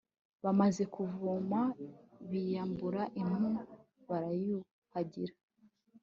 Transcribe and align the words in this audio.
bamaze 0.43 0.83
kuvoma 0.95 1.61
biyambura 2.29 3.01
impu 3.21 3.49
bariyuhagira 4.09 5.33